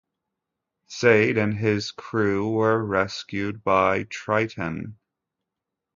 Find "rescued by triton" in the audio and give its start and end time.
2.83-4.97